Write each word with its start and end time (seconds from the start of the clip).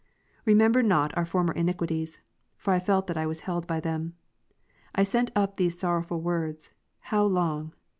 Remember 0.45 0.81
not 0.81 1.13
our5.S. 1.13 1.27
former 1.29 1.53
iniquities, 1.53 2.21
for 2.57 2.73
I 2.73 2.79
felt 2.79 3.05
that 3.05 3.17
I 3.19 3.27
was 3.27 3.41
held 3.41 3.67
by 3.67 3.79
them. 3.79 4.15
I 4.95 5.03
sent 5.03 5.29
up 5.35 5.57
these 5.57 5.77
sorrowful 5.77 6.19
words; 6.21 6.71
How 7.01 7.23
long 7.23 7.75